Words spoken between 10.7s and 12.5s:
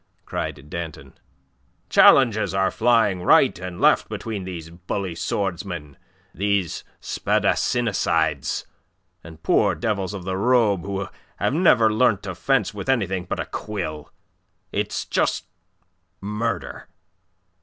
who have never learnt to